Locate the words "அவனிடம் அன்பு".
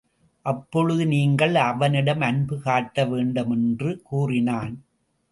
1.55-2.55